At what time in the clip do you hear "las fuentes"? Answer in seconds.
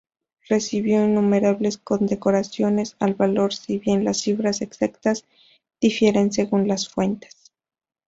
6.67-7.53